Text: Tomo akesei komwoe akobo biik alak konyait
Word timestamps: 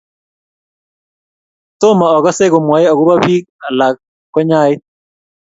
Tomo 1.79 2.05
akesei 2.17 2.51
komwoe 2.53 2.83
akobo 2.91 3.13
biik 3.23 3.45
alak 3.67 3.95
konyait 4.33 4.81